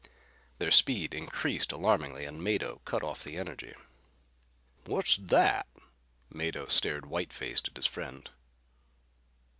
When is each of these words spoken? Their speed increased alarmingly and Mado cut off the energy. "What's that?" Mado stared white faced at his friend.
Their 0.57 0.71
speed 0.71 1.13
increased 1.13 1.71
alarmingly 1.71 2.25
and 2.25 2.43
Mado 2.43 2.81
cut 2.85 3.03
off 3.03 3.23
the 3.23 3.37
energy. 3.37 3.75
"What's 4.85 5.15
that?" 5.17 5.67
Mado 6.27 6.67
stared 6.69 7.05
white 7.05 7.31
faced 7.31 7.67
at 7.67 7.77
his 7.77 7.85
friend. 7.85 8.27